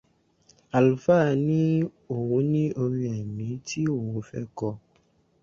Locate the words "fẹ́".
4.27-4.43